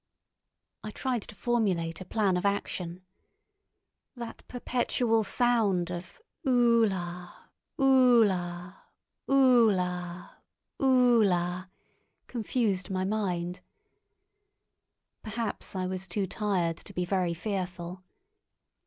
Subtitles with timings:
[0.83, 3.05] I tried to formulate a plan of action.
[4.15, 8.81] That perpetual sound of "Ulla, ulla,
[9.29, 10.37] ulla,
[10.79, 11.69] ulla,"
[12.25, 13.61] confused my mind.
[15.21, 18.03] Perhaps I was too tired to be very fearful.